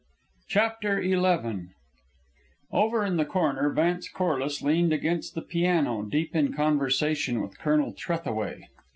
CHAPTER 0.49 0.99
XI 1.03 1.73
Over 2.71 3.05
in 3.05 3.17
the 3.17 3.25
corner 3.25 3.69
Vance 3.71 4.09
Corliss 4.09 4.63
leaned 4.63 4.91
against 4.93 5.35
the 5.35 5.43
piano, 5.43 6.01
deep 6.01 6.35
in 6.35 6.53
conversation 6.55 7.39
with 7.39 7.59
Colonel 7.59 7.93
Trethaway. 7.93 8.67